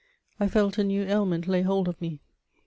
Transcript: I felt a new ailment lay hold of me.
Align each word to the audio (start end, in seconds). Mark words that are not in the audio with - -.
I 0.39 0.47
felt 0.47 0.79
a 0.79 0.83
new 0.83 1.03
ailment 1.03 1.47
lay 1.47 1.61
hold 1.61 1.87
of 1.87 2.01
me. 2.01 2.21